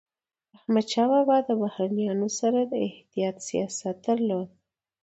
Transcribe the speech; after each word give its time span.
احمدشاه 0.57 1.07
بابا 1.13 1.37
د 1.47 1.49
بهرنيانو 1.61 2.27
سره 2.39 2.59
د 2.63 2.73
احتیاط 2.87 3.37
سیاست 3.47 3.95
درلود. 4.07 4.49